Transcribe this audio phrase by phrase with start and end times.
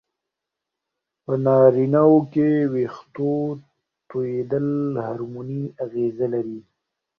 [1.23, 3.31] په نارینه وو کې وېښتو
[4.09, 4.67] توېیدل
[5.05, 6.59] هورموني اغېزه لري.